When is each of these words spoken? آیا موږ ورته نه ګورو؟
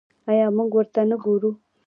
آیا 0.29 0.45
موږ 0.57 0.71
ورته 0.77 1.01
نه 1.09 1.15
ګورو؟ 1.23 1.51